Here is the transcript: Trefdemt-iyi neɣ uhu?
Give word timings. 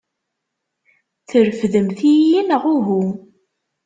Trefdemt-iyi 1.27 2.41
neɣ 2.43 2.63
uhu? 2.75 3.01